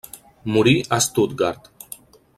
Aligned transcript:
Morí 0.55 0.73
a 0.89 0.99
Stuttgart. 1.09 1.71